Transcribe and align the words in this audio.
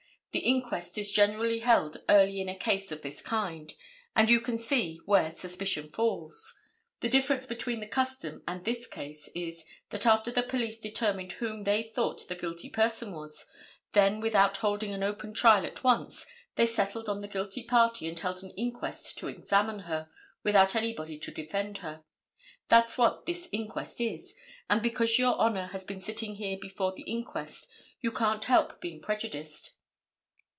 The 0.33 0.39
inquest 0.39 0.97
is 0.97 1.11
generally 1.11 1.59
held 1.59 1.97
early 2.07 2.39
in 2.39 2.47
a 2.47 2.55
case 2.55 2.89
of 2.93 3.01
this 3.01 3.21
kind, 3.21 3.73
and 4.15 4.29
you 4.29 4.39
can 4.39 4.57
see 4.57 5.01
where 5.03 5.29
suspicion 5.33 5.89
falls. 5.89 6.57
The 7.01 7.09
difference 7.09 7.45
between 7.45 7.81
the 7.81 7.85
custom 7.85 8.41
and 8.47 8.63
this 8.63 8.87
case 8.87 9.27
is, 9.35 9.65
that 9.89 10.05
after 10.05 10.31
the 10.31 10.41
police 10.41 10.79
determined 10.79 11.33
whom 11.33 11.65
they 11.65 11.83
thought 11.83 12.29
the 12.29 12.35
guilty 12.35 12.69
person 12.69 13.11
was, 13.11 13.45
then, 13.91 14.21
without 14.21 14.55
holding 14.55 14.93
an 14.93 15.03
open 15.03 15.33
trial 15.33 15.65
at 15.65 15.83
once, 15.83 16.25
they 16.55 16.65
settled 16.65 17.09
on 17.09 17.19
the 17.19 17.27
guilty 17.27 17.63
party 17.63 18.07
and 18.07 18.17
held 18.19 18.41
an 18.41 18.51
inquest 18.51 19.17
to 19.17 19.27
examine 19.27 19.79
her, 19.79 20.09
without 20.43 20.75
anybody 20.75 21.17
to 21.19 21.31
defend 21.31 21.79
her. 21.79 22.05
That's 22.69 22.97
what 22.97 23.25
this 23.25 23.49
inquest 23.51 23.99
is, 23.99 24.33
and 24.69 24.81
because 24.81 25.19
your 25.19 25.35
Honor 25.35 25.65
has 25.73 25.83
been 25.83 25.99
sitting 25.99 26.35
here 26.35 26.57
before 26.57 26.93
the 26.95 27.03
inquest 27.03 27.67
you 27.99 28.13
can't 28.13 28.45
help 28.45 28.79
being 28.79 29.01
prejudiced. 29.01 29.75